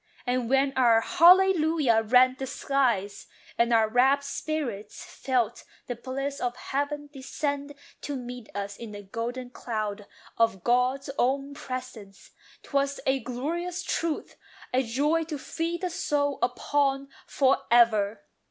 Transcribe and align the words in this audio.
And 0.25 0.49
when 0.49 0.73
our 0.75 1.01
"Hallelujah" 1.01 2.01
rent 2.01 2.39
the 2.39 2.47
skies, 2.47 3.27
And 3.55 3.71
our 3.71 3.87
rapt 3.87 4.23
spirits 4.23 5.05
felt 5.05 5.63
the 5.85 5.95
bliss 5.95 6.39
of 6.39 6.55
heaven 6.55 7.07
Descend 7.13 7.75
to 8.01 8.15
meet 8.15 8.49
us 8.55 8.77
in 8.77 8.93
the 8.93 9.03
golden 9.03 9.51
cloud 9.51 10.07
Of 10.39 10.63
God's 10.63 11.11
own 11.19 11.53
presence, 11.53 12.31
'twas 12.63 12.99
a 13.05 13.19
glorious 13.19 13.83
truth, 13.83 14.37
A 14.73 14.81
joy 14.81 15.23
to 15.25 15.37
feed 15.37 15.81
the 15.81 15.91
soul 15.91 16.39
upon 16.41 17.09
for 17.27 17.59
ever! 17.69 18.23